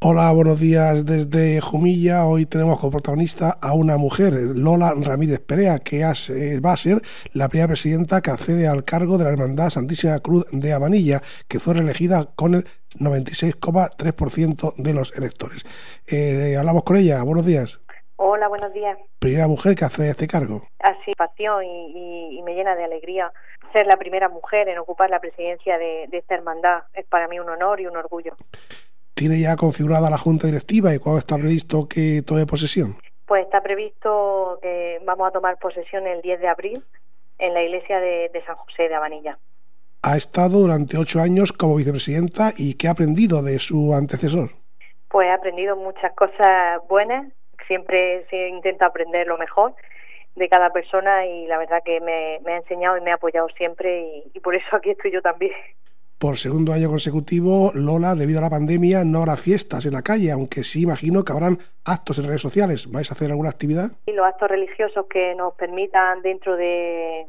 Hola, 0.00 0.30
buenos 0.32 0.60
días 0.60 1.04
desde 1.04 1.60
Jumilla. 1.60 2.24
Hoy 2.24 2.46
tenemos 2.46 2.78
como 2.78 2.92
protagonista 2.92 3.58
a 3.60 3.74
una 3.74 3.96
mujer, 3.96 4.32
Lola 4.54 4.94
Ramírez 4.96 5.40
Perea, 5.40 5.80
que 5.80 6.02
eh, 6.02 6.60
va 6.60 6.70
a 6.70 6.76
ser 6.76 7.02
la 7.34 7.48
primera 7.48 7.66
presidenta 7.66 8.20
que 8.20 8.30
accede 8.30 8.68
al 8.68 8.84
cargo 8.84 9.18
de 9.18 9.24
la 9.24 9.30
Hermandad 9.30 9.70
Santísima 9.70 10.20
Cruz 10.20 10.46
de 10.52 10.72
Abanilla, 10.72 11.20
que 11.48 11.58
fue 11.58 11.74
reelegida 11.74 12.26
con 12.36 12.54
el 12.54 12.64
96,3% 13.00 14.76
de 14.76 14.94
los 14.94 15.18
electores. 15.18 15.64
Eh, 16.06 16.54
hablamos 16.56 16.84
con 16.84 16.94
ella. 16.94 17.20
Buenos 17.24 17.44
días. 17.44 17.80
Hola, 18.14 18.46
buenos 18.46 18.72
días. 18.72 18.96
Primera 19.18 19.48
mujer 19.48 19.74
que 19.74 19.84
accede 19.84 20.06
a 20.06 20.10
este 20.12 20.28
cargo. 20.28 20.62
Así, 20.78 21.10
pasión 21.18 21.64
y, 21.64 22.40
me 22.44 22.54
llena 22.54 22.76
de 22.76 22.84
alegría 22.84 23.32
ser 23.72 23.88
la 23.88 23.96
primera 23.96 24.28
mujer 24.28 24.68
en 24.68 24.78
ocupar 24.78 25.10
la 25.10 25.18
presidencia 25.18 25.76
de 25.76 26.08
esta 26.12 26.36
hermandad. 26.36 26.84
Es 26.94 27.04
para 27.06 27.26
mí 27.26 27.40
un 27.40 27.48
honor 27.48 27.80
y 27.80 27.88
un 27.88 27.96
orgullo. 27.96 28.36
¿Tiene 29.18 29.40
ya 29.40 29.56
configurada 29.56 30.10
la 30.10 30.16
Junta 30.16 30.46
Directiva 30.46 30.94
y 30.94 31.00
cuándo 31.00 31.18
está 31.18 31.34
previsto 31.34 31.88
que 31.88 32.22
tome 32.24 32.46
posesión? 32.46 32.94
Pues 33.26 33.44
está 33.46 33.60
previsto 33.60 34.60
que 34.62 35.00
vamos 35.04 35.26
a 35.26 35.32
tomar 35.32 35.58
posesión 35.58 36.06
el 36.06 36.22
10 36.22 36.38
de 36.38 36.46
abril 36.46 36.84
en 37.40 37.52
la 37.52 37.60
iglesia 37.64 37.98
de, 37.98 38.30
San 38.46 38.54
José 38.54 38.88
de 38.88 38.94
Abanilla. 38.94 39.36
Ha 40.04 40.16
estado 40.16 40.60
durante 40.60 40.98
ocho 40.98 41.20
años 41.20 41.52
como 41.52 41.74
vicepresidenta 41.74 42.52
y 42.56 42.74
¿qué 42.78 42.86
ha 42.86 42.92
aprendido 42.92 43.42
de 43.42 43.58
su 43.58 43.92
antecesor? 43.92 44.50
Pues 45.08 45.26
he 45.26 45.32
aprendido 45.32 45.74
muchas 45.74 46.14
cosas 46.14 46.80
buenas, 46.88 47.26
siempre 47.66 48.24
se 48.30 48.48
intenta 48.50 48.86
aprender 48.86 49.26
lo 49.26 49.36
mejor 49.36 49.74
de 50.36 50.48
cada 50.48 50.70
persona 50.70 51.26
y 51.26 51.48
la 51.48 51.58
verdad 51.58 51.82
que 51.84 52.00
me, 52.00 52.38
ha 52.52 52.56
enseñado 52.56 52.96
y 52.96 53.00
me 53.00 53.10
ha 53.10 53.14
apoyado 53.14 53.48
siempre 53.48 54.22
y 54.32 54.38
por 54.38 54.54
eso 54.54 54.76
aquí 54.76 54.90
estoy 54.90 55.10
yo 55.10 55.22
también. 55.22 55.54
Por 56.18 56.36
segundo 56.36 56.72
año 56.72 56.88
consecutivo, 56.88 57.70
Lola, 57.74 58.16
debido 58.16 58.40
a 58.40 58.42
la 58.42 58.50
pandemia, 58.50 59.04
no 59.04 59.18
habrá 59.18 59.36
fiestas 59.36 59.86
en 59.86 59.92
la 59.92 60.02
calle, 60.02 60.32
aunque 60.32 60.64
sí 60.64 60.82
imagino 60.82 61.22
que 61.22 61.32
habrán 61.32 61.58
actos 61.84 62.18
en 62.18 62.26
redes 62.26 62.42
sociales. 62.42 62.90
¿Vais 62.90 63.08
a 63.08 63.14
hacer 63.14 63.30
alguna 63.30 63.50
actividad? 63.50 63.92
Y 64.06 64.12
los 64.12 64.26
actos 64.26 64.48
religiosos 64.50 65.06
que 65.08 65.36
nos 65.36 65.54
permitan 65.54 66.20
dentro 66.22 66.56
de 66.56 67.26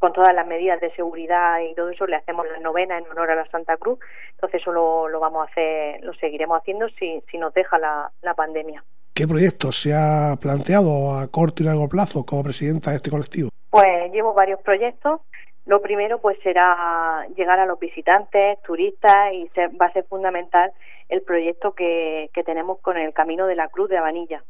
con 0.00 0.12
todas 0.12 0.34
las 0.34 0.46
medidas 0.46 0.80
de 0.80 0.90
seguridad 0.94 1.60
y 1.60 1.74
todo 1.74 1.90
eso, 1.90 2.06
le 2.06 2.16
hacemos 2.16 2.46
la 2.50 2.58
novena 2.60 2.98
en 2.98 3.06
honor 3.08 3.30
a 3.30 3.36
la 3.36 3.50
Santa 3.50 3.76
Cruz. 3.76 3.98
Entonces 4.32 4.62
eso 4.62 4.72
lo, 4.72 5.20
vamos 5.20 5.46
a 5.46 5.50
hacer, 5.50 6.02
lo 6.02 6.12
seguiremos 6.14 6.60
haciendo 6.60 6.88
si, 6.98 7.22
si 7.30 7.38
nos 7.38 7.52
deja 7.54 7.78
la, 7.78 8.10
la 8.22 8.34
pandemia. 8.34 8.82
¿Qué 9.14 9.26
proyectos 9.26 9.80
se 9.80 9.94
ha 9.94 10.36
planteado 10.40 11.18
a 11.18 11.26
corto 11.28 11.62
y 11.62 11.66
largo 11.66 11.88
plazo 11.88 12.24
como 12.24 12.44
presidenta 12.44 12.90
de 12.90 12.96
este 12.96 13.10
colectivo? 13.10 13.50
Pues 13.70 14.12
llevo 14.12 14.32
varios 14.32 14.60
proyectos. 14.62 15.20
Lo 15.68 15.82
primero 15.82 16.18
pues 16.18 16.38
será 16.42 17.26
llegar 17.36 17.60
a 17.60 17.66
los 17.66 17.78
visitantes, 17.78 18.58
turistas 18.62 19.34
y 19.34 19.50
va 19.78 19.84
a 19.84 19.92
ser 19.92 20.04
fundamental 20.04 20.72
el 21.10 21.20
proyecto 21.20 21.72
que, 21.72 22.30
que 22.32 22.42
tenemos 22.42 22.78
con 22.80 22.96
el 22.96 23.12
Camino 23.12 23.46
de 23.46 23.54
la 23.54 23.68
Cruz 23.68 23.90
de 23.90 23.98
Abanilla. 23.98 24.42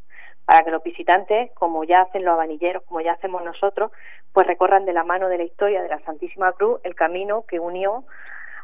Para 0.45 0.63
que 0.63 0.71
los 0.71 0.81
visitantes, 0.81 1.51
como 1.55 1.83
ya 1.83 2.03
hacen 2.03 2.25
los 2.25 2.35
abanilleros, 2.35 2.85
como 2.85 3.01
ya 3.01 3.15
hacemos 3.15 3.43
nosotros, 3.43 3.91
pues 4.33 4.47
recorran 4.47 4.85
de 4.85 4.93
la 4.93 5.03
mano 5.03 5.29
de 5.29 5.39
la 5.39 5.43
historia 5.43 5.83
de 5.83 5.89
la 5.89 5.99
Santísima 6.05 6.53
Cruz 6.53 6.81
el 6.85 6.95
camino 6.95 7.45
que 7.49 7.59
unió 7.59 8.05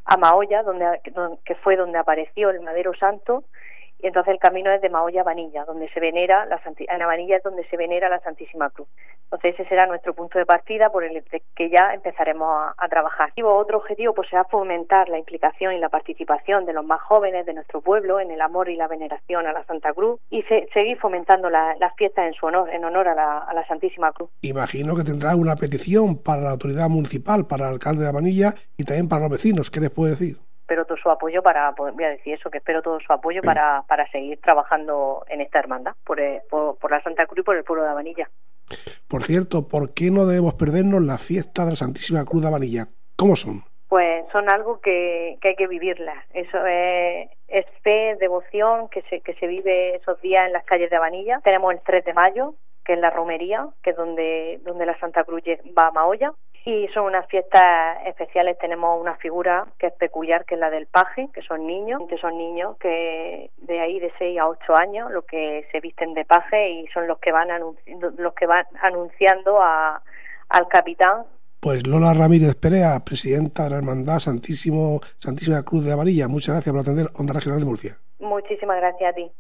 a 0.04 0.16
Maoya, 0.16 0.62
donde, 0.62 1.00
que 1.44 1.56
fue 1.56 1.74
donde 1.74 1.98
apareció 1.98 2.50
el 2.50 2.60
Madero 2.60 2.94
Santo, 2.94 3.42
y 4.00 4.06
entonces 4.06 4.34
el 4.34 4.38
camino 4.38 4.70
es 4.70 4.82
de 4.82 4.90
Maoya 4.90 5.22
a 5.22 5.24
Vanilla, 5.24 5.64
donde 5.64 5.88
se 5.88 6.00
venera 6.00 6.44
la 6.46 6.60
en 6.64 6.98
Vanilla 7.06 7.36
es 7.36 7.42
donde 7.42 7.66
se 7.68 7.76
venera 7.76 8.08
la 8.08 8.20
Santísima 8.20 8.70
Cruz. 8.70 8.88
Entonces 9.24 9.54
ese 9.54 9.68
será 9.68 9.86
nuestro 9.86 10.14
punto 10.14 10.38
de 10.38 10.46
partida 10.46 10.90
por 10.90 11.04
el 11.04 11.22
que 11.56 11.70
ya 11.70 11.94
empezaremos 11.94 12.72
a, 12.76 12.88
trabajar. 12.88 13.32
Otro 13.42 13.78
objetivo 13.78 14.14
pues 14.14 14.28
será 14.28 14.44
fomentar 14.44 15.08
la 15.08 15.18
implicación 15.18 15.72
y 15.72 15.78
la 15.78 15.88
participación 15.88 16.66
de 16.66 16.72
los 16.72 16.84
más 16.84 17.00
jóvenes 17.02 17.46
de 17.46 17.54
nuestro 17.54 17.80
pueblo 17.80 18.20
en 18.20 18.30
el 18.30 18.40
amor 18.40 18.68
y 18.68 18.76
la 18.76 18.88
veneración 18.88 19.46
a 19.46 19.52
la 19.52 19.64
Santa 19.64 19.92
Cruz 19.92 20.20
y 20.30 20.42
seguir 20.42 20.98
fomentando 20.98 21.48
las 21.50 21.94
fiestas 21.96 22.26
en 22.26 22.34
su 22.34 22.46
honor, 22.46 22.70
en 22.70 22.84
honor 22.84 23.08
a 23.08 23.14
la, 23.14 23.66
Santísima 23.66 24.12
Cruz. 24.12 24.28
Imagino 24.42 24.94
que 24.94 25.02
tendrá 25.02 25.34
una 25.34 25.56
petición 25.56 26.18
para 26.22 26.42
la 26.42 26.50
autoridad 26.50 26.88
municipal, 26.90 27.46
para 27.46 27.68
el 27.68 27.74
alcalde 27.74 28.04
de 28.04 28.12
Vanilla 28.12 28.52
y 28.76 28.84
también 28.84 29.08
para 29.08 29.22
los 29.22 29.30
vecinos. 29.30 29.70
¿Qué 29.70 29.80
les 29.80 29.90
puede 29.90 30.10
decir? 30.10 30.43
Su 31.04 31.10
apoyo 31.10 31.42
para, 31.42 31.70
voy 31.72 32.04
a 32.04 32.08
decir 32.08 32.34
eso, 32.34 32.50
que 32.50 32.58
espero 32.58 32.82
todo 32.82 32.98
su 32.98 33.12
apoyo 33.12 33.42
para, 33.42 33.84
para 33.86 34.10
seguir 34.10 34.40
trabajando 34.40 35.24
en 35.28 35.42
esta 35.42 35.58
hermandad, 35.58 35.92
por, 36.04 36.18
eh, 36.18 36.42
por, 36.50 36.90
la 36.90 37.02
Santa 37.02 37.26
Cruz 37.26 37.40
y 37.40 37.42
por 37.42 37.56
el 37.56 37.62
pueblo 37.62 37.84
de 37.84 37.90
Avanilla. 37.90 38.28
Por 39.06 39.22
cierto, 39.22 39.68
¿por 39.68 39.92
qué 39.92 40.10
no 40.10 40.24
debemos 40.24 40.54
perdernos 40.54 41.02
la 41.02 41.18
fiesta 41.18 41.64
de 41.64 41.70
la 41.70 41.76
Santísima 41.76 42.24
Cruz 42.24 42.42
de 42.42 42.48
Avanilla? 42.48 42.86
¿Cómo 43.16 43.36
son? 43.36 43.60
Pues 43.88 44.24
son 44.32 44.50
algo 44.50 44.80
que, 44.80 45.36
que 45.42 45.48
hay 45.48 45.56
que 45.56 45.68
vivirla. 45.68 46.24
Eso 46.32 46.64
es, 46.66 47.28
es 47.48 47.66
fe, 47.82 48.16
devoción, 48.18 48.88
que 48.88 49.02
se, 49.02 49.20
que 49.20 49.34
se 49.34 49.46
vive 49.46 49.96
esos 49.96 50.20
días 50.22 50.46
en 50.46 50.54
las 50.54 50.64
calles 50.64 50.88
de 50.88 50.96
Avanilla. 50.96 51.40
Tenemos 51.44 51.72
el 51.74 51.80
3 51.84 52.04
de 52.06 52.14
mayo, 52.14 52.54
que 52.84 52.94
es 52.94 52.98
la 52.98 53.10
romería, 53.10 53.68
que 53.82 53.90
es 53.90 53.96
donde, 53.96 54.58
donde 54.64 54.86
la 54.86 54.98
Santa 54.98 55.24
Cruz 55.24 55.42
va 55.78 55.88
a 55.88 55.92
Maoya. 55.92 56.32
Y 56.66 56.88
son 56.88 57.04
unas 57.04 57.26
fiestas 57.26 57.98
especiales, 58.06 58.58
tenemos 58.58 58.98
una 58.98 59.16
figura 59.16 59.66
que 59.78 59.88
es 59.88 59.92
peculiar, 59.94 60.46
que 60.46 60.54
es 60.54 60.60
la 60.60 60.70
del 60.70 60.86
paje, 60.86 61.28
que 61.34 61.42
son 61.42 61.66
niños, 61.66 62.02
que 62.08 62.16
son 62.16 62.38
niños 62.38 62.76
que 62.78 63.50
de 63.58 63.80
ahí 63.80 64.00
de 64.00 64.10
6 64.18 64.38
a 64.38 64.48
8 64.48 64.76
años, 64.76 65.10
los 65.10 65.24
que 65.26 65.66
se 65.70 65.80
visten 65.80 66.14
de 66.14 66.24
paje 66.24 66.70
y 66.70 66.86
son 66.88 67.06
los 67.06 67.18
que 67.18 67.32
van, 67.32 67.48
los 68.16 68.34
que 68.34 68.46
van 68.46 68.64
anunciando 68.80 69.60
a, 69.62 70.02
al 70.48 70.68
capitán 70.68 71.24
pues 71.64 71.86
Lola 71.86 72.12
Ramírez 72.12 72.56
Perea, 72.56 73.00
presidenta 73.02 73.64
de 73.64 73.70
la 73.70 73.78
Hermandad 73.78 74.18
Santísimo, 74.18 75.00
Santísima 75.18 75.62
Cruz 75.62 75.86
de 75.86 75.94
Amarilla, 75.94 76.28
muchas 76.28 76.54
gracias 76.54 76.70
por 76.70 76.82
atender 76.82 77.06
Onda 77.18 77.32
Regional 77.32 77.58
de 77.58 77.64
Murcia. 77.64 77.96
Muchísimas 78.18 78.76
gracias 78.76 79.10
a 79.10 79.14
ti. 79.14 79.32